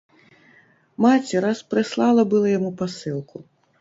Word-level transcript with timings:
Маці 1.05 1.43
раз 1.47 1.61
прыслала 1.73 2.21
была 2.33 2.47
яму 2.59 2.71
пасылку. 2.81 3.37